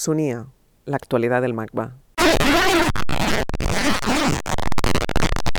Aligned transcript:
Sunía, 0.00 0.46
la 0.84 0.94
actualidad 0.94 1.42
del 1.42 1.54
MACBA. 1.54 1.96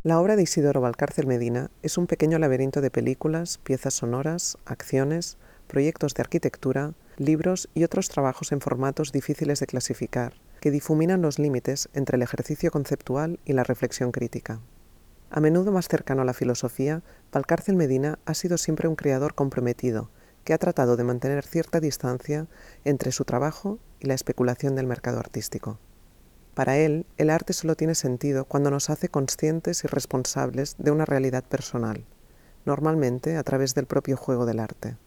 La 0.04 0.22
obra 0.22 0.38
de 0.38 0.44
Isidoro 0.44 0.80
Valcárcel 0.80 1.28
Medina 1.28 1.72
es 1.82 1.98
un 1.98 2.08
pequeño 2.08 2.40
laberinto 2.40 2.80
de 2.80 2.90
películas, 2.90 3.58
piezas 3.58 3.96
sonoras, 3.96 4.58
acciones, 4.64 5.38
proyectos 5.68 6.14
de 6.14 6.22
arquitectura, 6.22 6.94
libros 7.18 7.68
y 7.74 7.84
otros 7.84 8.08
trabajos 8.08 8.54
en 8.54 8.62
formatos 8.62 9.12
difíciles 9.12 9.60
de 9.60 9.68
clasificar, 9.68 10.36
que 10.62 10.72
difuminan 10.72 11.22
los 11.22 11.38
límites 11.38 11.90
entre 11.92 12.16
el 12.16 12.22
ejercicio 12.22 12.72
conceptual 12.72 13.42
y 13.44 13.52
la 13.52 13.66
reflexión 13.66 14.14
crítica. 14.14 14.62
A 15.32 15.42
menudo 15.42 15.74
más 15.74 15.90
cercano 15.90 16.22
a 16.22 16.26
la 16.26 16.34
filosofía, 16.34 17.04
Valcárcel 17.34 17.76
Medina 17.76 18.20
ha 18.24 18.34
sido 18.34 18.58
siempre 18.58 18.88
un 18.88 18.96
creador 18.96 19.36
comprometido, 19.36 20.10
que 20.44 20.54
ha 20.54 20.58
tratado 20.58 20.98
de 20.98 21.04
mantener 21.04 21.46
cierta 21.46 21.80
distancia 21.80 22.48
entre 22.86 23.12
su 23.12 23.26
trabajo 23.26 23.80
y 24.00 24.08
la 24.08 24.14
especulación 24.14 24.76
del 24.76 24.88
mercado 24.88 25.20
artístico. 25.20 25.80
Para 26.54 26.78
él, 26.78 27.06
el 27.18 27.30
arte 27.30 27.54
solo 27.54 27.76
tiene 27.76 27.96
sentido 27.96 28.46
cuando 28.46 28.72
nos 28.72 28.90
hace 28.90 29.10
conscientes 29.10 29.84
y 29.84 29.88
responsables 29.88 30.76
de 30.78 30.92
una 30.92 31.06
realidad 31.06 31.44
personal, 31.44 32.06
normalmente 32.66 33.38
a 33.38 33.44
través 33.44 33.76
del 33.76 33.86
propio 33.86 34.18
juego 34.18 34.46
del 34.46 34.60
arte. 34.60 34.98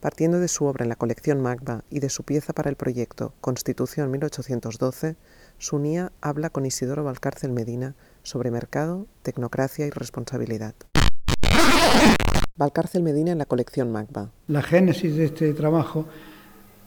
Partiendo 0.00 0.40
de 0.40 0.48
su 0.48 0.64
obra 0.64 0.84
en 0.84 0.88
la 0.88 0.96
colección 0.96 1.42
Magba 1.42 1.84
y 1.90 2.00
de 2.00 2.08
su 2.08 2.24
pieza 2.24 2.54
para 2.54 2.70
el 2.70 2.76
proyecto 2.76 3.34
Constitución 3.40 4.10
1812, 4.10 5.16
Sunía 5.58 6.10
habla 6.22 6.48
con 6.48 6.64
Isidoro 6.64 7.04
Valcárcel 7.04 7.52
Medina 7.52 7.94
sobre 8.22 8.50
mercado, 8.50 9.06
tecnocracia 9.22 9.86
y 9.86 9.90
responsabilidad. 9.90 10.74
Valcárcel 12.60 13.02
Medina 13.02 13.32
en 13.32 13.38
la 13.38 13.46
colección 13.46 13.90
Magba. 13.90 14.28
La 14.46 14.60
génesis 14.60 15.16
de 15.16 15.24
este 15.24 15.54
trabajo 15.54 16.04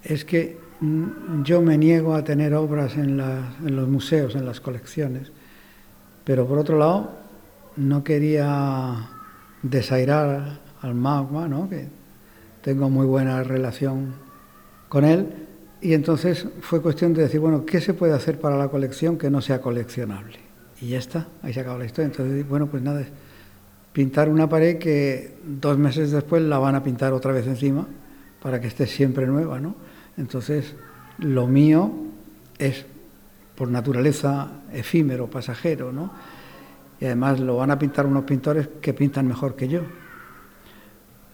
es 0.03 0.23
que 0.23 0.59
mm, 0.79 1.41
yo 1.43 1.63
me 1.63 1.79
niego 1.79 2.13
a 2.13 2.23
tener 2.23 2.53
obras 2.53 2.95
en, 2.95 3.17
los 3.17 3.87
museos, 3.87 4.35
en 4.35 4.45
las 4.45 4.61
colecciones, 4.61 5.31
pero 6.23 6.45
por 6.47 6.59
otro 6.59 6.77
lado 6.77 7.09
no 7.75 8.03
quería 8.03 9.09
desairar 9.63 10.59
al 10.79 10.93
magma, 10.93 11.47
¿no? 11.47 11.67
que 11.67 11.87
tengo 12.61 12.91
muy 12.91 13.07
buena 13.07 13.41
relación 13.41 14.13
con 14.89 15.05
él, 15.05 15.27
y 15.81 15.95
entonces 15.95 16.47
fue 16.61 16.83
cuestión 16.83 17.15
de 17.15 17.23
decir, 17.23 17.39
bueno, 17.39 17.65
¿qué 17.65 17.81
se 17.81 17.95
puede 17.95 18.13
hacer 18.13 18.39
para 18.39 18.57
la 18.57 18.67
colección 18.67 19.17
que 19.17 19.31
no 19.31 19.41
sea 19.41 19.59
coleccionable? 19.59 20.37
Y 20.79 20.89
ya 20.89 20.99
está, 20.99 21.27
ahí 21.41 21.51
se 21.51 21.61
acaba 21.61 21.79
la 21.79 21.85
historia. 21.85 22.05
Entonces, 22.05 22.47
bueno, 22.47 22.67
pues 22.67 22.83
nada, 22.83 23.03
pintar 23.93 24.27
una 24.27 24.49
pared 24.49 24.79
que 24.79 25.37
dos 25.45 25.77
meses 25.77 26.11
después 26.11 26.41
la 26.41 26.57
van 26.57 26.75
a 26.75 26.83
pintar 26.83 27.13
otra 27.13 27.31
vez 27.31 27.47
encima 27.47 27.87
para 28.41 28.59
que 28.59 28.67
esté 28.67 28.87
siempre 28.87 29.27
nueva, 29.27 29.59
¿no? 29.59 29.75
Entonces, 30.17 30.75
lo 31.19 31.47
mío 31.47 31.91
es 32.57 32.85
por 33.55 33.69
naturaleza 33.69 34.63
efímero, 34.73 35.29
pasajero, 35.29 35.93
¿no? 35.93 36.11
Y 36.99 37.05
además 37.05 37.39
lo 37.39 37.57
van 37.57 37.71
a 37.71 37.79
pintar 37.79 38.05
unos 38.07 38.23
pintores 38.23 38.67
que 38.81 38.93
pintan 38.93 39.27
mejor 39.27 39.55
que 39.55 39.67
yo. 39.67 39.81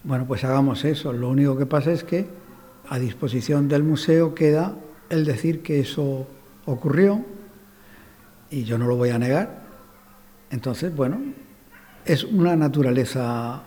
Bueno, 0.04 0.26
pues 0.26 0.44
hagamos 0.44 0.84
eso. 0.86 1.14
Lo 1.14 1.30
único 1.30 1.58
que 1.58 1.66
pasa 1.66 1.92
es 1.92 2.04
que 2.04 2.28
a 2.90 3.00
disposición 3.00 3.68
del 3.68 3.84
museo 3.84 4.36
queda 4.36 4.76
el 5.10 5.26
decir 5.26 5.62
que 5.62 5.80
eso 5.80 6.28
ocurrió 6.66 7.24
y 8.50 8.64
yo 8.64 8.78
no 8.78 8.88
lo 8.88 8.96
voy 8.96 9.10
a 9.10 9.20
negar. 9.20 9.62
Entonces, 10.50 10.96
bueno, 10.96 11.20
es 12.12 12.24
una 12.24 12.56
naturaleza 12.56 13.62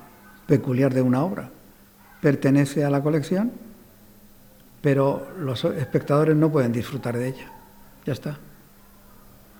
peculiar 0.46 0.92
de 0.92 1.02
una 1.02 1.22
obra. 1.22 1.50
Pertenece 2.20 2.84
a 2.84 2.90
la 2.90 3.02
colección 3.02 3.52
pero 4.82 5.28
los 5.38 5.64
espectadores 5.64 6.36
no 6.36 6.50
pueden 6.50 6.72
disfrutar 6.72 7.16
de 7.16 7.28
ella. 7.28 7.46
Ya 8.04 8.12
está. 8.12 8.36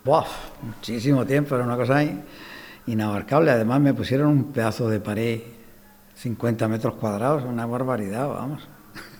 ¡Buah! 0.05 0.27
Muchísimo 0.63 1.25
tiempo, 1.25 1.55
era 1.55 1.65
una 1.65 1.77
cosa 1.77 2.05
inabarcable. 2.87 3.53
Además 3.53 3.81
me 3.81 3.95
pusieron 3.95 4.27
un 4.27 4.45
pedazo 4.53 4.91
de 4.91 4.99
pared, 4.99 5.41
50 6.17 6.67
metros 6.67 6.95
cuadrados, 6.95 7.45
una 7.45 7.65
barbaridad, 7.67 8.29
vamos. 8.29 8.67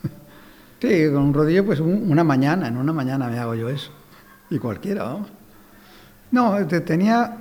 sí, 0.81 1.05
con 1.05 1.23
un 1.23 1.33
rodillo, 1.33 1.65
pues 1.65 1.79
una 1.79 2.25
mañana, 2.25 2.67
en 2.67 2.75
una 2.75 2.91
mañana 2.91 3.29
me 3.29 3.39
hago 3.39 3.55
yo 3.55 3.69
eso. 3.69 3.91
Y 4.49 4.59
cualquiera, 4.59 5.03
vamos. 5.03 5.29
No, 6.31 6.67
tenía 6.67 7.37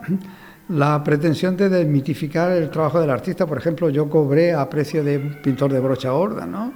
la 0.72 1.02
pretensión 1.04 1.56
de 1.56 1.68
desmitificar 1.68 2.52
el 2.52 2.70
trabajo 2.70 3.00
del 3.00 3.10
artista. 3.10 3.46
Por 3.46 3.58
ejemplo, 3.58 3.90
yo 3.90 4.08
cobré 4.08 4.52
a 4.52 4.68
precio 4.68 5.04
de 5.04 5.18
pintor 5.18 5.72
de 5.72 5.80
brocha 5.80 6.10
gorda, 6.10 6.46
¿no? 6.46 6.72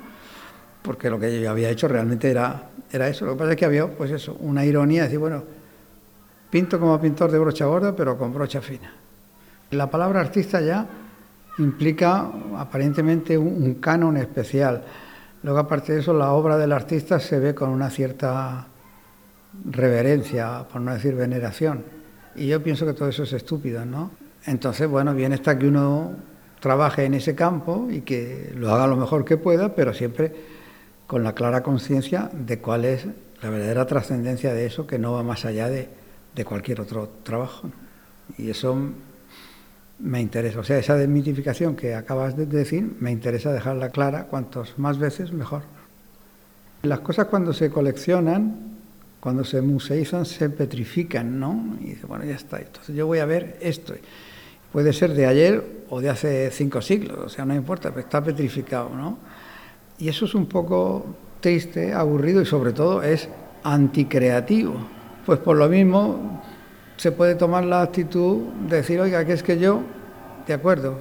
porque 0.86 1.10
lo 1.10 1.18
que 1.18 1.40
yo 1.40 1.50
había 1.50 1.68
hecho 1.68 1.88
realmente 1.88 2.30
era, 2.30 2.70
era 2.90 3.08
eso. 3.08 3.26
Lo 3.26 3.32
que 3.32 3.38
pasa 3.38 3.50
es 3.50 3.56
que 3.56 3.64
había, 3.64 3.88
pues 3.88 4.12
eso, 4.12 4.36
una 4.40 4.64
ironía, 4.64 5.02
decir, 5.02 5.18
bueno, 5.18 5.42
pinto 6.48 6.78
como 6.78 6.98
pintor 7.00 7.32
de 7.32 7.40
brocha 7.40 7.66
gorda, 7.66 7.94
pero 7.94 8.16
con 8.16 8.32
brocha 8.32 8.60
fina. 8.60 8.92
La 9.72 9.90
palabra 9.90 10.20
artista 10.20 10.60
ya 10.60 10.86
implica 11.58 12.30
aparentemente 12.56 13.36
un, 13.36 13.74
canon 13.74 14.16
especial. 14.16 14.84
Luego, 15.42 15.58
aparte 15.58 15.92
de 15.92 16.00
eso, 16.00 16.14
la 16.14 16.30
obra 16.30 16.56
del 16.56 16.70
artista 16.70 17.18
se 17.18 17.40
ve 17.40 17.52
con 17.52 17.70
una 17.70 17.90
cierta 17.90 18.68
reverencia, 19.64 20.66
por 20.70 20.80
no 20.80 20.94
decir 20.94 21.16
veneración. 21.16 21.95
Y 22.36 22.48
yo 22.48 22.62
pienso 22.62 22.84
que 22.86 22.92
todo 22.92 23.08
eso 23.08 23.22
es 23.22 23.32
estúpido, 23.32 23.84
¿no? 23.84 24.10
Entonces, 24.44 24.88
bueno, 24.88 25.14
bien 25.14 25.32
está 25.32 25.58
que 25.58 25.66
uno 25.66 26.12
trabaje 26.60 27.04
en 27.04 27.14
ese 27.14 27.34
campo 27.34 27.88
y 27.90 28.02
que 28.02 28.52
lo 28.54 28.72
haga 28.72 28.86
lo 28.86 28.96
mejor 28.96 29.24
que 29.24 29.36
pueda, 29.36 29.74
pero 29.74 29.94
siempre 29.94 30.32
con 31.06 31.22
la 31.22 31.34
clara 31.34 31.62
conciencia 31.62 32.30
de 32.32 32.58
cuál 32.58 32.84
es 32.84 33.06
la 33.42 33.50
verdadera 33.50 33.86
trascendencia 33.86 34.52
de 34.52 34.66
eso 34.66 34.86
que 34.86 34.98
no 34.98 35.12
va 35.12 35.22
más 35.22 35.44
allá 35.44 35.68
de, 35.68 35.88
cualquier 36.44 36.80
otro 36.80 37.08
trabajo. 37.22 37.70
Y 38.36 38.50
eso 38.50 38.76
me 39.98 40.20
interesa. 40.20 40.60
O 40.60 40.64
sea, 40.64 40.78
esa 40.78 40.96
desmitificación 40.96 41.76
que 41.76 41.94
acabas 41.94 42.36
de 42.36 42.46
decir, 42.46 42.96
me 43.00 43.10
interesa 43.10 43.52
dejarla 43.52 43.90
clara, 43.90 44.24
cuantos 44.24 44.78
más 44.78 44.98
veces 44.98 45.32
mejor. 45.32 45.62
Las 46.82 47.00
cosas 47.00 47.26
cuando 47.26 47.52
se 47.52 47.70
coleccionan, 47.70 48.75
cuando 49.26 49.42
se 49.42 49.60
museizan, 49.60 50.24
se 50.24 50.48
petrifican, 50.50 51.40
¿no? 51.40 51.74
Y 51.80 51.86
dice, 51.86 52.06
bueno, 52.06 52.24
ya 52.24 52.36
está. 52.36 52.58
Entonces 52.58 52.94
yo 52.94 53.08
voy 53.08 53.18
a 53.18 53.26
ver 53.26 53.56
esto. 53.60 53.92
Puede 54.70 54.92
ser 54.92 55.14
de 55.14 55.26
ayer 55.26 55.64
o 55.90 56.00
de 56.00 56.10
hace 56.10 56.48
cinco 56.52 56.80
siglos, 56.80 57.18
o 57.18 57.28
sea, 57.28 57.44
no 57.44 57.52
importa, 57.52 57.88
pero 57.90 58.02
está 58.02 58.22
petrificado, 58.22 58.90
¿no? 58.90 59.18
Y 59.98 60.08
eso 60.08 60.26
es 60.26 60.34
un 60.36 60.46
poco 60.46 61.06
triste, 61.40 61.92
aburrido 61.92 62.40
y 62.40 62.46
sobre 62.46 62.72
todo 62.72 63.02
es 63.02 63.28
anticreativo. 63.64 64.76
Pues 65.26 65.40
por 65.40 65.56
lo 65.56 65.68
mismo 65.68 66.40
se 66.96 67.10
puede 67.10 67.34
tomar 67.34 67.64
la 67.64 67.82
actitud 67.82 68.42
de 68.68 68.76
decir, 68.76 69.00
oiga, 69.00 69.24
que 69.24 69.32
es 69.32 69.42
que 69.42 69.58
yo, 69.58 69.80
de 70.46 70.54
acuerdo, 70.54 71.00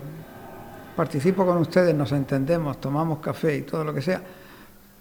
participo 0.96 1.46
con 1.46 1.58
ustedes, 1.58 1.94
nos 1.94 2.12
entendemos, 2.12 2.82
tomamos 2.82 3.20
café 3.20 3.58
y 3.58 3.62
todo 3.62 3.84
lo 3.84 3.94
que 3.94 4.02
sea, 4.02 4.20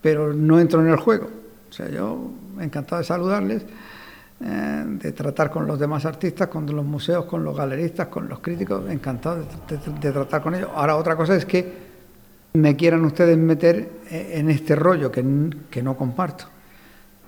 pero 0.03 0.35
no 0.35 0.61
entro 0.61 0.83
en 0.83 0.89
el 0.89 0.97
juego. 0.97 1.44
O 1.75 1.77
sea, 1.77 1.89
yo 1.89 2.31
encantado 2.61 3.01
de 3.01 3.05
saludarles, 3.05 3.65
eh, 4.45 4.85
de 4.87 5.11
tratar 5.11 5.51
con 5.51 5.67
los 5.67 5.77
demás 5.77 6.07
artistas, 6.07 6.47
con 6.47 6.67
los 6.67 6.85
museos, 6.85 7.25
con 7.25 7.43
los 7.43 7.57
galeristas, 7.57 8.07
con 8.07 8.29
los 8.29 8.39
críticos, 8.39 8.89
encantado 8.89 9.45
de 10.01 10.12
tratar 10.12 10.41
con 10.41 10.55
ellos. 10.55 10.71
Ahora 10.73 10.95
otra 10.95 11.17
cosa 11.17 11.35
es 11.35 11.45
que 11.45 11.73
me 12.53 12.77
quieran 12.77 13.05
ustedes 13.05 13.37
meter 13.37 13.91
en 14.09 14.51
este 14.51 14.77
rollo 14.77 15.11
que, 15.11 15.25
no 15.83 15.97
comparto. 15.97 16.45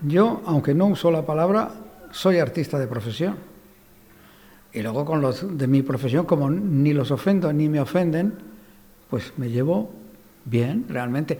Yo, 0.03 0.43
aunque 0.47 0.75
no 0.75 0.87
uso 0.87 1.11
la 1.11 1.27
palabra, 1.27 1.69
soy 2.13 2.39
artista 2.39 2.79
de 2.79 2.87
profesión. 2.87 3.35
Y 4.73 4.81
luego 4.81 5.05
con 5.05 5.21
los 5.21 5.59
de 5.59 5.67
mi 5.67 5.83
profesión, 5.83 6.25
como 6.25 6.51
ni 6.51 6.93
los 6.93 7.11
ofendo 7.11 7.53
ni 7.53 7.69
me 7.69 7.81
ofenden, 7.81 8.33
pues 9.11 9.33
me 9.39 9.51
llevo 9.51 9.91
bien, 10.45 10.85
realmente. 10.89 11.37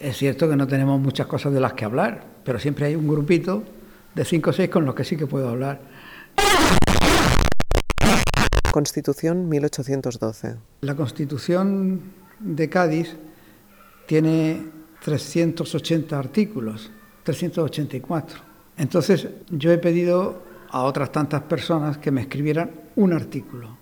Es 0.00 0.16
cierto 0.16 0.48
que 0.48 0.56
no 0.56 0.66
tenemos 0.66 0.98
muchas 0.98 1.26
cosas 1.26 1.52
de 1.52 1.60
las 1.60 1.74
que 1.74 1.84
hablar, 1.84 2.24
pero 2.42 2.58
siempre 2.58 2.86
hay 2.86 2.96
un 2.96 3.06
grupito 3.06 3.62
de 4.14 4.24
cinco 4.24 4.48
o 4.48 4.52
seis 4.54 4.70
con 4.70 4.86
los 4.86 4.94
que 4.94 5.04
sí 5.04 5.14
que 5.14 5.26
puedo 5.26 5.50
hablar. 5.50 5.78
Constitución 8.72 9.46
1812. 9.46 10.56
La 10.80 10.94
Constitución 10.94 12.00
de 12.38 12.70
Cádiz 12.70 13.14
tiene 14.06 14.62
380 15.04 16.18
artículos, 16.18 16.90
384. 17.22 18.40
Entonces 18.78 19.28
yo 19.50 19.70
he 19.70 19.76
pedido 19.76 20.42
a 20.70 20.84
otras 20.84 21.12
tantas 21.12 21.42
personas 21.42 21.98
que 21.98 22.10
me 22.10 22.22
escribieran 22.22 22.70
un 22.96 23.12
artículo 23.12 23.76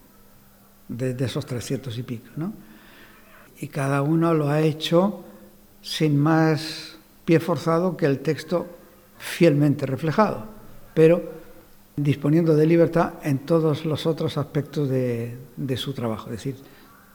de, 0.89 1.15
esos 1.25 1.47
300 1.47 1.97
y 1.97 2.03
pico, 2.03 2.27
¿no? 2.35 2.53
Y 3.61 3.69
cada 3.69 4.03
uno 4.03 4.35
lo 4.35 4.49
ha 4.49 4.61
hecho 4.63 5.25
sin 5.83 6.19
más 6.19 6.97
pie 7.25 7.41
forzado 7.41 7.97
que 7.97 8.07
el 8.07 8.21
texto 8.21 8.67
fielmente 9.19 9.87
reflejado, 9.87 10.47
pero 10.95 11.39
disponiendo 11.97 12.55
de 12.55 12.67
libertad 12.67 13.15
en 13.23 13.41
todos 13.41 13.85
los 13.85 14.07
otros 14.07 14.39
aspectos 14.39 14.89
de, 14.89 15.37
su 15.77 15.93
trabajo, 15.93 16.27
es 16.27 16.37
decir, 16.37 16.57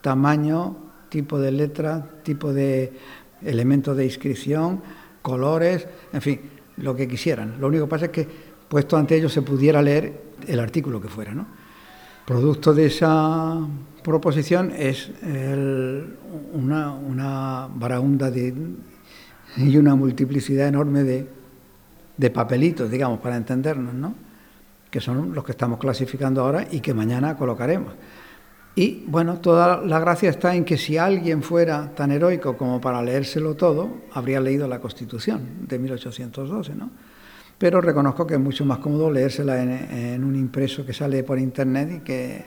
tamaño, 0.02 0.76
tipo 1.10 1.40
de 1.40 1.52
letra, 1.52 2.06
tipo 2.24 2.54
de 2.54 2.94
elemento 3.42 3.96
de 3.96 4.06
inscripción, 4.06 4.82
colores, 5.22 5.88
en 6.12 6.22
fin, 6.22 6.42
lo 6.78 6.96
que 6.96 7.08
quisieran. 7.08 7.60
Lo 7.60 7.68
único 7.68 7.86
que 7.86 7.90
pasa 7.90 8.06
es 8.06 8.12
que 8.12 8.28
puesto 8.68 8.98
ante 8.98 9.16
ellos 9.16 9.32
se 9.32 9.42
pudiera 9.42 9.82
leer 9.82 10.22
el 10.48 10.60
artículo 10.60 11.00
que 11.00 11.08
fuera. 11.08 11.34
¿no? 11.34 11.48
Producto 12.26 12.74
de 12.74 12.86
esa 12.86 13.58
proposición 14.02 14.72
es 14.72 15.12
una, 16.54 16.94
una 16.94 17.70
de, 18.32 18.54
y 19.58 19.78
una 19.78 19.96
multiplicidad 19.96 20.68
enorme 20.68 21.04
de, 21.04 21.28
de 22.16 22.30
papelitos, 22.30 22.90
digamos, 22.90 23.20
para 23.20 23.36
entendernos, 23.36 23.94
¿no? 23.94 24.16
que 24.90 25.02
son 25.02 25.34
los 25.34 25.44
que 25.44 25.52
estamos 25.52 25.80
clasificando 25.80 26.42
ahora 26.42 26.68
y 26.70 26.80
que 26.80 26.94
mañana 26.94 27.36
colocaremos. 27.36 27.94
Y 28.76 29.04
bueno, 29.08 29.40
toda 29.40 29.82
la 29.82 30.00
gracia 30.00 30.30
está 30.30 30.56
en 30.56 30.64
que 30.64 30.78
si 30.78 30.98
alguien 30.98 31.44
fuera 31.44 31.94
tan 31.94 32.12
heroico 32.12 32.56
como 32.56 32.80
para 32.80 33.02
leérselo 33.02 33.56
todo, 33.56 33.90
habría 34.14 34.40
leído 34.40 34.68
la 34.68 34.80
Constitución 34.80 35.68
de 35.68 35.78
1812, 35.78 36.76
¿no? 36.76 36.90
Pero 37.64 37.80
reconozco 37.80 38.28
que 38.28 38.34
es 38.34 38.40
mucho 38.42 38.66
más 38.66 38.80
cómodo 38.80 39.10
leérsela 39.10 39.64
en, 39.64 40.22
un 40.22 40.36
impreso 40.36 40.86
que 40.86 40.92
sale 40.92 41.24
por 41.24 41.40
internet 41.40 41.92
y 41.96 42.00
que, 42.02 42.44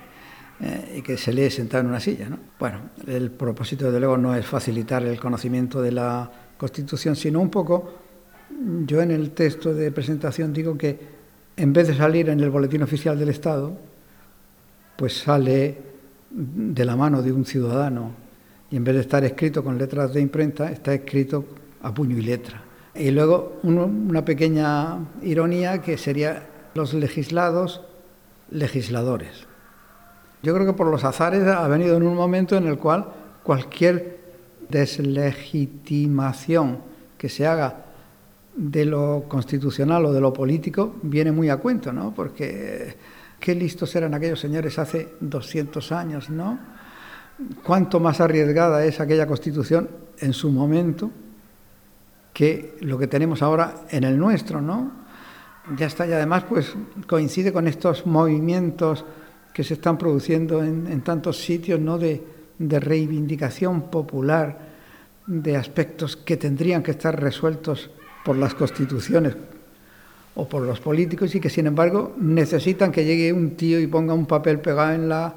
eh, 0.60 0.96
y 0.98 1.00
que 1.00 1.16
se 1.16 1.32
lee 1.32 1.48
sentado 1.50 1.84
en 1.84 1.86
una 1.86 2.00
silla, 2.00 2.28
¿no? 2.28 2.38
Bueno, 2.60 2.80
el 3.06 3.30
propósito 3.30 3.90
de 3.90 3.98
luego 3.98 4.18
no 4.18 4.34
es 4.34 4.44
facilitar 4.44 5.02
el 5.04 5.18
conocimiento 5.18 5.80
de 5.80 5.92
la 5.92 6.30
Constitución, 6.58 7.16
sino 7.16 7.40
un 7.40 7.48
poco, 7.48 7.94
yo 8.84 9.00
en 9.00 9.10
el 9.10 9.30
texto 9.30 9.72
de 9.72 9.90
presentación 9.90 10.52
digo 10.52 10.76
que 10.76 10.98
en 11.56 11.72
vez 11.72 11.88
de 11.88 11.94
salir 11.94 12.28
en 12.28 12.40
el 12.40 12.50
Boletín 12.50 12.82
Oficial 12.82 13.18
del 13.18 13.30
Estado, 13.30 13.74
pues 14.96 15.16
sale 15.16 15.78
de 16.28 16.84
la 16.84 16.94
mano 16.94 17.22
de 17.22 17.32
un 17.32 17.46
ciudadano 17.46 18.10
y 18.70 18.76
en 18.76 18.84
vez 18.84 18.96
de 18.96 19.00
estar 19.00 19.24
escrito 19.24 19.64
con 19.64 19.78
letras 19.78 20.12
de 20.12 20.20
imprenta, 20.20 20.70
está 20.70 20.92
escrito 20.92 21.46
a 21.80 21.94
puño 21.94 22.18
y 22.18 22.20
letra. 22.20 22.65
Y 22.98 23.10
luego 23.10 23.58
una 23.62 24.24
pequeña 24.24 24.98
ironía 25.22 25.82
que 25.82 25.98
sería 25.98 26.46
los 26.74 26.94
legislados 26.94 27.82
legisladores. 28.50 29.46
Yo 30.42 30.54
creo 30.54 30.66
que 30.66 30.72
por 30.72 30.88
los 30.88 31.04
azares 31.04 31.46
ha 31.46 31.66
venido 31.68 31.96
en 31.96 32.04
un 32.04 32.14
momento 32.14 32.56
en 32.56 32.66
el 32.66 32.78
cual 32.78 33.06
cualquier 33.42 34.20
deslegitimación 34.68 36.78
que 37.18 37.28
se 37.28 37.46
haga 37.46 37.84
de 38.54 38.84
lo 38.84 39.24
constitucional 39.28 40.06
o 40.06 40.12
de 40.12 40.20
lo 40.20 40.32
político 40.32 40.96
viene 41.02 41.32
muy 41.32 41.48
a 41.48 41.56
cuento, 41.56 41.92
¿no? 41.92 42.14
Porque 42.14 42.94
Qué 43.40 43.54
listos 43.54 43.94
eran 43.94 44.14
aquellos 44.14 44.40
señores 44.40 44.78
hace 44.78 45.14
200 45.20 45.92
años, 45.92 46.30
¿no? 46.30 46.58
Cuánto 47.62 48.00
más 48.00 48.20
arriesgada 48.20 48.84
es 48.84 48.98
aquella 48.98 49.26
constitución 49.26 49.90
en 50.18 50.32
su 50.32 50.50
momento 50.50 51.10
que 52.36 52.76
lo 52.80 52.98
que 52.98 53.06
tenemos 53.06 53.40
ahora 53.40 53.86
en 53.88 54.04
el 54.04 54.18
nuestro, 54.18 54.60
¿no? 54.60 54.92
Ya 55.78 55.86
está, 55.86 56.06
y 56.06 56.12
además 56.12 56.44
pues 56.46 56.74
coincide 57.06 57.50
con 57.50 57.66
estos 57.66 58.04
movimientos 58.04 59.06
que 59.54 59.64
se 59.64 59.72
están 59.72 59.96
produciendo 59.96 60.62
en, 60.62 61.00
tantos 61.00 61.38
sitios, 61.38 61.80
¿no? 61.80 61.96
De, 61.96 62.22
de 62.58 62.78
reivindicación 62.78 63.88
popular 63.88 64.58
de 65.26 65.56
aspectos 65.56 66.14
que 66.14 66.36
tendrían 66.36 66.82
que 66.82 66.90
estar 66.90 67.18
resueltos 67.18 67.88
por 68.22 68.36
las 68.36 68.52
constituciones 68.52 69.34
o 70.34 70.46
por 70.46 70.60
los 70.60 70.78
políticos 70.78 71.34
y 71.34 71.40
que 71.40 71.48
sin 71.48 71.66
embargo 71.66 72.16
necesitan 72.18 72.92
que 72.92 73.06
llegue 73.06 73.32
un 73.32 73.52
tío 73.56 73.80
y 73.80 73.86
ponga 73.86 74.12
un 74.12 74.26
papel 74.26 74.60
pegado 74.60 74.92
en 74.92 75.08
la, 75.08 75.34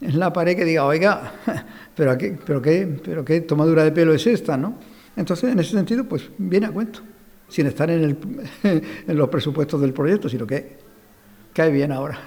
en 0.00 0.18
la 0.18 0.32
pared 0.32 0.56
que 0.56 0.64
diga, 0.64 0.86
oiga, 0.86 1.30
pero 1.94 2.16
qué, 2.16 2.38
pero, 2.42 2.62
qué, 2.62 3.00
pero 3.04 3.22
qué 3.22 3.42
tomadura 3.42 3.84
de 3.84 3.92
pelo 3.92 4.14
es 4.14 4.26
esta, 4.26 4.56
¿no? 4.56 4.87
Entonces, 5.18 5.50
en 5.52 5.58
ese 5.58 5.72
sentido, 5.72 6.04
pues 6.04 6.30
viene 6.38 6.66
a 6.66 6.70
cuento, 6.70 7.00
sin 7.48 7.66
estar 7.66 7.90
en, 7.90 8.04
el, 8.04 8.18
en 9.08 9.16
los 9.16 9.28
presupuestos 9.28 9.80
del 9.80 9.92
proyecto, 9.92 10.28
sino 10.28 10.46
que 10.46 10.78
cae 11.52 11.72
bien 11.72 11.90
ahora. 11.90 12.20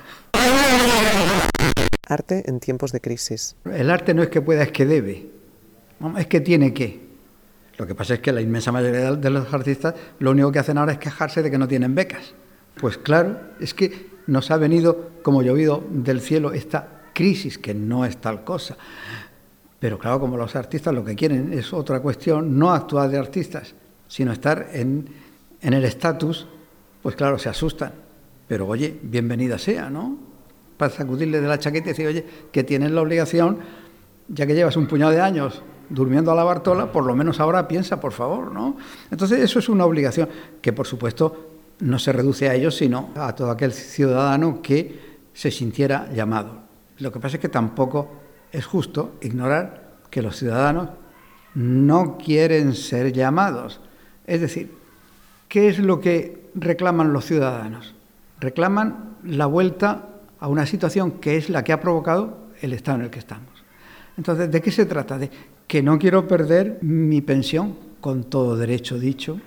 Arte 2.09 2.43
en 2.47 2.59
tiempos 2.59 2.91
de 2.91 2.99
crisis. 2.99 3.55
El 3.63 3.89
arte 3.89 4.13
no 4.13 4.21
es 4.21 4.27
que 4.27 4.41
pueda, 4.41 4.63
es 4.63 4.73
que 4.73 4.85
debe. 4.85 5.29
Es 6.17 6.27
que 6.27 6.41
tiene 6.41 6.73
que. 6.73 7.09
Lo 7.77 7.87
que 7.87 7.95
pasa 7.95 8.15
es 8.15 8.19
que 8.19 8.33
la 8.33 8.41
inmensa 8.41 8.73
mayoría 8.73 9.13
de 9.13 9.29
los 9.29 9.53
artistas 9.53 9.95
lo 10.19 10.31
único 10.31 10.51
que 10.51 10.59
hacen 10.59 10.77
ahora 10.77 10.91
es 10.91 10.97
quejarse 10.97 11.41
de 11.41 11.49
que 11.49 11.57
no 11.57 11.69
tienen 11.69 11.95
becas. 11.95 12.33
Pues 12.75 12.97
claro, 12.97 13.39
es 13.61 13.73
que 13.73 14.11
nos 14.27 14.51
ha 14.51 14.57
venido 14.57 15.11
como 15.23 15.41
llovido 15.41 15.81
del 15.89 16.19
cielo 16.19 16.51
esta 16.51 17.03
crisis, 17.13 17.57
que 17.57 17.73
no 17.73 18.03
es 18.03 18.17
tal 18.17 18.43
cosa. 18.43 18.77
Pero 19.81 19.97
claro, 19.97 20.19
como 20.19 20.37
los 20.37 20.55
artistas 20.55 20.93
lo 20.93 21.03
que 21.03 21.15
quieren 21.15 21.51
es 21.51 21.73
otra 21.73 21.99
cuestión, 22.01 22.59
no 22.59 22.71
actuar 22.71 23.09
de 23.09 23.17
artistas, 23.17 23.73
sino 24.07 24.31
estar 24.31 24.69
en, 24.73 25.07
en 25.59 25.73
el 25.73 25.83
estatus, 25.83 26.45
pues 27.01 27.15
claro, 27.15 27.39
se 27.39 27.49
asustan. 27.49 27.91
Pero 28.47 28.67
oye, 28.67 28.99
bienvenida 29.01 29.57
sea, 29.57 29.89
¿no? 29.89 30.19
Para 30.77 30.93
sacudirle 30.93 31.41
de 31.41 31.47
la 31.47 31.57
chaqueta 31.57 31.87
y 31.87 31.93
decir, 31.93 32.05
oye, 32.05 32.23
que 32.51 32.63
tienen 32.63 32.93
la 32.93 33.01
obligación, 33.01 33.57
ya 34.27 34.45
que 34.45 34.53
llevas 34.53 34.77
un 34.77 34.85
puñado 34.85 35.13
de 35.13 35.21
años 35.21 35.63
durmiendo 35.89 36.31
a 36.31 36.35
la 36.35 36.43
Bartola, 36.43 36.91
por 36.91 37.03
lo 37.03 37.15
menos 37.15 37.39
ahora 37.39 37.67
piensa, 37.67 37.99
por 37.99 38.11
favor, 38.11 38.51
¿no? 38.51 38.77
Entonces 39.09 39.39
eso 39.39 39.57
es 39.57 39.67
una 39.67 39.85
obligación 39.85 40.29
que, 40.61 40.73
por 40.73 40.85
supuesto, 40.85 41.49
no 41.79 41.97
se 41.97 42.13
reduce 42.13 42.47
a 42.47 42.53
ellos, 42.53 42.75
sino 42.75 43.09
a 43.15 43.33
todo 43.33 43.49
aquel 43.49 43.73
ciudadano 43.73 44.61
que 44.61 45.17
se 45.33 45.49
sintiera 45.49 46.07
llamado. 46.13 46.59
Lo 46.99 47.11
que 47.11 47.19
pasa 47.19 47.37
es 47.37 47.41
que 47.41 47.49
tampoco 47.49 48.21
es 48.51 48.65
justo 48.65 49.15
ignorar 49.21 49.91
que 50.09 50.21
los 50.21 50.37
ciudadanos 50.37 50.89
no 51.53 52.17
quieren 52.17 52.73
ser 52.73 53.11
llamados. 53.11 53.79
Es 54.25 54.41
decir, 54.41 54.73
¿qué 55.47 55.67
es 55.67 55.79
lo 55.79 55.99
que 55.99 56.49
reclaman 56.55 57.13
los 57.13 57.25
ciudadanos? 57.25 57.95
Reclaman 58.39 59.17
la 59.23 59.45
vuelta 59.45 60.09
a 60.39 60.47
una 60.47 60.65
situación 60.65 61.11
que 61.11 61.37
es 61.37 61.49
la 61.49 61.63
que 61.63 61.73
ha 61.73 61.79
provocado 61.79 62.47
el 62.61 62.73
estado 62.73 62.99
en 62.99 63.05
el 63.05 63.09
que 63.09 63.19
estamos. 63.19 63.49
Entonces, 64.17 64.51
¿de 64.51 64.61
qué 64.61 64.71
se 64.71 64.85
trata? 64.85 65.17
De 65.17 65.29
que 65.67 65.81
no 65.81 65.97
quiero 65.97 66.27
perder 66.27 66.79
mi 66.81 67.21
pensión, 67.21 67.77
con 68.01 68.23
todo 68.23 68.57
derecho 68.57 68.99
dicho, 68.99 69.39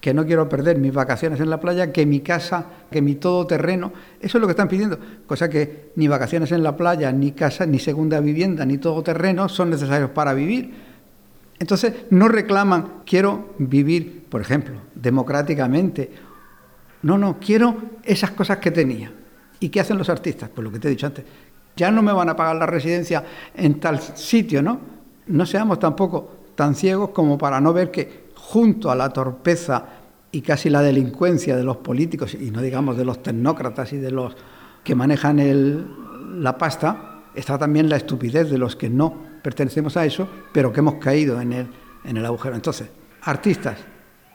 que 0.00 0.14
no 0.14 0.24
quiero 0.24 0.48
perder 0.48 0.78
mis 0.78 0.92
vacaciones 0.92 1.40
en 1.40 1.50
la 1.50 1.60
playa, 1.60 1.92
que 1.92 2.06
mi 2.06 2.20
casa, 2.20 2.66
que 2.90 3.02
mi 3.02 3.16
todoterreno, 3.16 3.92
eso 4.20 4.38
es 4.38 4.40
lo 4.40 4.46
que 4.46 4.52
están 4.52 4.68
pidiendo, 4.68 4.98
cosa 5.26 5.48
que 5.48 5.90
ni 5.96 6.06
vacaciones 6.06 6.52
en 6.52 6.62
la 6.62 6.76
playa, 6.76 7.10
ni 7.12 7.32
casa, 7.32 7.66
ni 7.66 7.78
segunda 7.78 8.20
vivienda, 8.20 8.64
ni 8.64 8.78
todoterreno 8.78 9.48
son 9.48 9.70
necesarios 9.70 10.10
para 10.10 10.34
vivir. 10.34 10.72
Entonces 11.58 11.92
no 12.10 12.28
reclaman, 12.28 13.02
quiero 13.04 13.54
vivir, 13.58 14.24
por 14.28 14.40
ejemplo, 14.40 14.76
democráticamente. 14.94 16.10
No, 17.02 17.18
no, 17.18 17.38
quiero 17.40 17.76
esas 18.04 18.30
cosas 18.30 18.58
que 18.58 18.70
tenía. 18.70 19.12
¿Y 19.60 19.68
qué 19.70 19.80
hacen 19.80 19.98
los 19.98 20.08
artistas? 20.08 20.48
Pues 20.54 20.64
lo 20.64 20.70
que 20.70 20.78
te 20.78 20.86
he 20.86 20.90
dicho 20.90 21.06
antes. 21.06 21.24
Ya 21.76 21.90
no 21.90 22.02
me 22.02 22.12
van 22.12 22.28
a 22.28 22.36
pagar 22.36 22.56
la 22.56 22.66
residencia 22.66 23.24
en 23.54 23.80
tal 23.80 24.00
sitio, 24.00 24.62
¿no? 24.62 24.98
no 25.28 25.46
seamos 25.46 25.78
tampoco 25.78 26.30
tan 26.54 26.74
ciegos 26.74 27.10
como 27.10 27.38
para 27.38 27.60
no 27.60 27.72
ver 27.72 27.90
que 27.90 28.27
junto 28.48 28.90
a 28.90 28.94
la 28.94 29.10
torpeza 29.10 29.84
y 30.32 30.40
casi 30.40 30.70
la 30.70 30.80
delincuencia 30.80 31.54
de 31.54 31.64
los 31.64 31.76
políticos, 31.78 32.32
y 32.32 32.50
no 32.50 32.62
digamos 32.62 32.96
de 32.96 33.04
los 33.04 33.22
tecnócratas 33.22 33.92
y 33.92 33.98
de 33.98 34.10
los 34.10 34.36
que 34.82 34.94
manejan 34.94 35.86
la 36.42 36.56
pasta, 36.56 37.24
está 37.34 37.58
también 37.58 37.90
la 37.90 37.96
estupidez 37.96 38.48
de 38.50 38.56
los 38.56 38.74
que 38.74 38.88
no 38.88 39.14
pertenecemos 39.42 39.98
a 39.98 40.06
eso, 40.06 40.26
pero 40.50 40.72
que 40.72 40.80
hemos 40.80 40.94
caído 40.94 41.38
en 41.42 41.52
el, 41.52 41.66
en 42.04 42.16
el 42.16 42.24
agujero. 42.24 42.54
Entonces, 42.54 42.88
artistas 43.20 43.80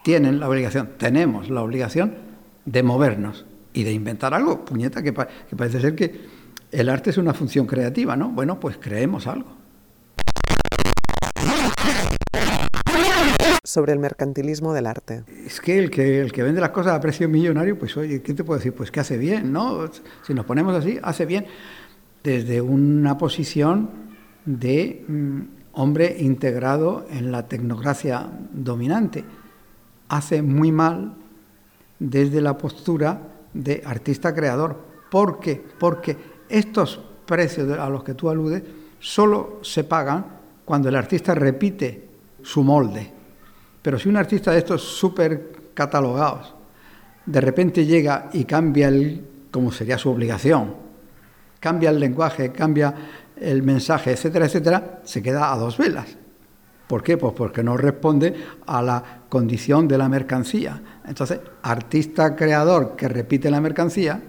tienen 0.04 0.40
la 0.40 0.48
obligación, 0.48 0.92
tenemos 0.98 1.50
la 1.50 1.64
obligación 1.64 2.14
de 2.66 2.84
movernos 2.84 3.48
y 3.74 3.84
de 3.84 3.94
inventar 3.94 4.36
algo. 4.36 4.64
Puñeta, 4.64 5.02
que, 5.02 5.12
que 5.12 5.56
parece 5.56 5.82
ser 5.82 5.96
que 5.96 6.22
el 6.72 6.88
arte 6.88 7.10
es 7.10 7.18
una 7.18 7.34
función 7.34 7.66
creativa, 7.66 8.16
¿no? 8.16 8.30
Bueno, 8.30 8.60
pues 8.60 8.78
creemos 8.80 9.26
algo. 9.26 9.64
Sobre 13.74 13.92
el 13.92 14.00
mercantilismo 14.00 14.72
del 14.74 14.86
arte. 14.86 15.24
Es 15.46 15.60
que 15.60 15.80
el 15.80 15.90
que, 15.90 16.22
el 16.22 16.32
que 16.32 16.44
vende 16.44 16.62
las 16.62 16.70
cosas 16.70 16.94
a 16.94 17.02
precio 17.02 17.28
millonario, 17.28 17.78
pues 17.78 17.98
oye, 17.98 18.22
¿qué 18.22 18.34
te 18.34 18.44
puedo 18.44 18.60
decir? 18.60 18.74
Pues 18.74 18.92
que 18.92 19.00
hace 19.00 19.18
bien, 19.18 19.52
¿no? 19.52 19.90
Si 20.26 20.34
nos 20.34 20.46
ponemos 20.46 20.76
así, 20.76 21.00
hace 21.02 21.26
bien 21.26 21.46
desde 22.24 22.62
una 22.62 23.18
posición 23.18 23.90
de 24.46 25.04
mm, 25.08 25.40
hombre 25.74 26.16
integrado 26.20 27.06
en 27.10 27.32
la 27.32 27.48
tecnocracia 27.48 28.30
dominante. 28.52 29.26
Hace 30.08 30.44
muy 30.44 30.72
mal 30.72 31.16
desde 31.98 32.42
la 32.42 32.58
postura 32.58 33.22
de 33.54 33.82
artista 33.86 34.36
creador. 34.36 34.78
¿Por 35.10 35.40
qué? 35.40 35.62
Porque 35.80 36.16
estos 36.48 37.00
precios 37.26 37.72
a 37.78 37.90
los 37.90 38.04
que 38.04 38.14
tú 38.14 38.30
aludes 38.30 38.64
solo 39.00 39.60
se 39.64 39.84
pagan 39.84 40.26
cuando 40.64 40.90
el 40.90 40.96
artista 40.96 41.34
repite 41.34 42.08
su 42.44 42.64
molde. 42.64 43.13
Pero 43.84 44.00
si 44.00 44.10
un 44.10 44.18
artista 44.18 44.52
de 44.52 44.58
estos 44.58 44.82
súper 44.82 45.52
catalogados 45.76 46.56
de 47.26 47.42
repente 47.42 47.86
llega 47.86 48.30
y 48.34 48.46
cambia 48.46 48.88
el, 48.88 49.24
como 49.52 49.72
sería 49.72 49.98
su 49.98 50.10
obligación, 50.10 50.74
cambia 51.60 51.90
el 51.90 52.00
lenguaje, 52.00 52.52
cambia 52.52 52.94
el 53.38 53.64
mensaje, 53.64 54.12
etcétera, 54.12 54.46
etcétera, 54.46 55.02
se 55.04 55.22
queda 55.22 55.54
a 55.54 55.58
dos 55.58 55.78
velas. 55.78 56.18
¿Por 56.88 57.02
qué? 57.02 57.18
Pues 57.18 57.34
porque 57.34 57.64
no 57.64 57.78
responde 57.78 58.34
a 58.68 58.82
la 58.82 59.04
condición 59.30 59.88
de 59.88 59.98
la 59.98 60.10
mercancía. 60.10 60.82
Entonces, 61.06 61.40
artista 61.62 62.36
creador 62.36 62.96
que 62.96 63.08
repite 63.08 63.50
la 63.50 63.62
mercancía, 63.62 64.22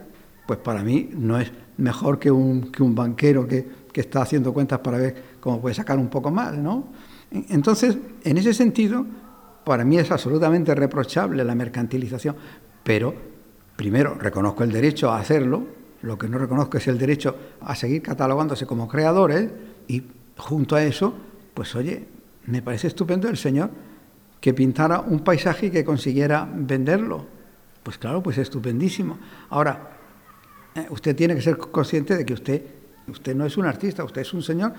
pues 0.47 0.59
para 0.61 0.83
mí 0.83 1.11
no 1.15 1.39
es 1.39 1.51
mejor 1.79 2.19
que 2.19 2.31
un, 2.31 2.71
que 2.71 2.83
un 2.83 2.95
banquero 2.95 3.47
que, 3.47 3.67
que 3.93 4.01
está 4.01 4.23
haciendo 4.23 4.53
cuentas 4.53 4.79
para 4.79 4.99
ver 4.99 5.15
cómo 5.41 5.61
puede 5.61 5.75
sacar 5.75 5.99
un 5.99 6.09
poco 6.09 6.31
más, 6.31 6.55
¿no? 6.55 6.89
Entonces, 7.31 7.99
en 8.23 8.39
ese 8.39 8.55
sentido, 8.55 9.05
para 9.65 9.85
mí 9.85 9.99
es 9.99 10.11
absolutamente 10.11 10.75
reprochable 10.75 11.45
la 11.45 11.55
mercantilización, 11.55 12.37
pero 12.83 13.15
primero 13.77 14.15
reconozco 14.15 14.63
el 14.63 14.73
derecho 14.73 15.11
a 15.11 15.19
hacerlo, 15.19 15.67
lo 16.03 16.19
que 16.19 16.29
no 16.29 16.39
reconozco 16.39 16.77
es 16.77 16.87
el 16.87 16.99
derecho 16.99 17.37
a 17.61 17.75
seguir 17.75 18.03
catalogándose 18.03 18.67
como 18.67 18.89
creadores 18.89 19.51
y 19.89 20.03
junto 20.37 20.77
a 20.77 20.85
eso, 20.85 21.15
pues 21.55 21.75
oye, 21.75 22.07
me 22.47 22.61
parece 22.61 22.89
estupendo 22.89 23.29
el 23.29 23.37
señor 23.37 23.71
que 24.41 24.53
pintara 24.53 25.01
un 25.01 25.21
paisaje 25.21 25.67
y 25.67 25.71
que 25.71 25.85
consiguiera 25.85 26.47
venderlo. 26.55 27.27
Pues 27.83 27.97
claro, 27.97 28.23
pues 28.23 28.37
estupendísimo. 28.37 29.19
Ahora, 29.49 29.91
eh, 30.75 30.87
usted 30.91 31.17
tiene 31.17 31.35
que 31.35 31.41
ser 31.41 31.57
consciente 31.57 32.17
de 32.17 32.27
que 32.27 32.35
usted, 32.35 32.63
usted 33.09 33.35
no 33.35 33.47
es 33.47 33.57
un 33.57 33.65
artista, 33.65 34.05
usted 34.05 34.21
es 34.21 34.35
un 34.35 34.43
señor 34.43 34.75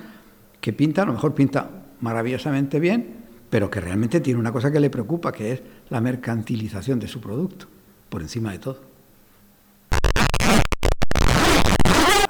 que 0.62 0.74
pinta, 0.74 1.02
a 1.02 1.06
lo 1.06 1.14
mejor 1.14 1.34
pinta 1.34 1.70
maravillosamente 2.02 2.80
bien, 2.80 3.25
pero 3.50 3.70
que 3.70 3.80
realmente 3.80 4.20
tiene 4.20 4.40
una 4.40 4.52
cosa 4.52 4.72
que 4.72 4.80
le 4.80 4.90
preocupa, 4.90 5.32
que 5.32 5.52
es 5.54 5.62
la 5.90 6.02
mercantilización 6.02 7.00
de 7.00 7.08
su 7.08 7.22
producto, 7.22 7.68
por 8.10 8.22
encima 8.22 8.52
de 8.52 8.60
todo. 8.60 8.80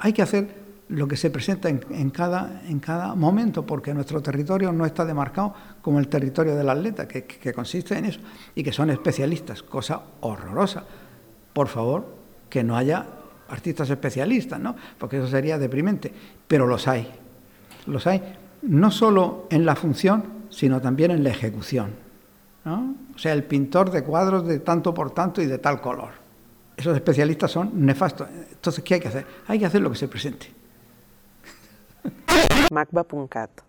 Hay 0.00 0.12
que 0.12 0.22
hacer 0.22 0.66
lo 0.88 1.08
que 1.08 1.16
se 1.16 1.30
presenta 1.30 1.68
en, 1.68 2.10
cada, 2.10 2.62
en 2.68 2.78
cada 2.78 3.14
momento, 3.14 3.66
porque 3.66 3.92
nuestro 3.92 4.22
territorio 4.22 4.72
no 4.72 4.86
está 4.86 5.04
demarcado 5.04 5.54
como 5.82 5.98
el 5.98 6.08
territorio 6.08 6.54
del 6.54 6.68
atleta, 6.68 7.08
que, 7.08 7.24
que 7.24 7.52
consiste 7.52 7.98
en 7.98 8.04
eso, 8.04 8.20
y 8.54 8.62
que 8.62 8.72
son 8.72 8.90
especialistas, 8.90 9.62
cosa 9.62 10.00
horrorosa. 10.20 10.84
Por 11.52 11.68
favor, 11.68 12.06
que 12.48 12.62
no 12.62 12.76
haya 12.76 13.04
artistas 13.48 13.90
especialistas, 13.90 14.60
¿no? 14.60 14.76
Porque 14.98 15.18
eso 15.18 15.26
sería 15.26 15.58
deprimente, 15.58 16.12
pero 16.46 16.66
los 16.66 16.86
hay. 16.86 17.08
Los 17.86 18.06
hay 18.06 18.22
no 18.62 18.90
solo 18.90 19.46
en 19.50 19.64
la 19.64 19.76
función, 19.76 20.24
sino 20.50 20.80
también 20.80 21.10
en 21.10 21.24
la 21.24 21.30
ejecución. 21.30 21.90
O 22.64 23.18
sea, 23.18 23.32
el 23.32 23.44
pintor 23.44 23.90
de 23.90 24.02
cuadros 24.02 24.46
de 24.46 24.58
tanto 24.58 24.92
por 24.92 25.12
tanto 25.12 25.40
y 25.40 25.46
de 25.46 25.58
tal 25.58 25.80
color. 25.80 26.10
Esos 26.76 26.94
especialistas 26.96 27.50
son 27.50 27.86
nefastos. 27.86 28.28
Entonces, 28.50 28.82
¿qué 28.82 28.94
hay 28.94 29.00
que 29.00 29.08
hacer? 29.08 29.26
Hay 29.46 29.58
que 29.58 29.66
hacer 29.66 29.80
lo 29.80 29.90
que 29.90 29.96
se 29.96 30.08
presente. 30.08 30.52
macba.cat 32.70 33.60